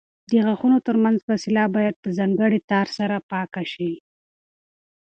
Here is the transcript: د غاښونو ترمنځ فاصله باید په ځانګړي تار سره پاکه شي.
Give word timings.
د 0.29 0.31
غاښونو 0.45 0.77
ترمنځ 0.87 1.17
فاصله 1.27 1.63
باید 1.75 1.95
په 2.03 2.09
ځانګړي 2.17 2.59
تار 2.71 2.87
سره 2.97 3.15
پاکه 3.31 3.63
شي. 3.73 3.91